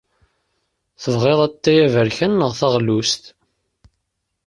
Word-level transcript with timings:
Tebɣiḍ 1.01 1.39
atay 1.47 1.77
aberkan 1.85 2.31
neɣ 2.39 2.51
taɣlust? 2.59 3.23